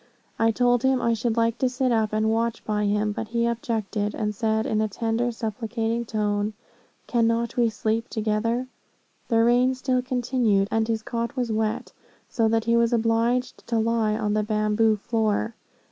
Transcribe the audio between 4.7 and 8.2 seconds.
a tender supplicating tone, 'Cannot we sleep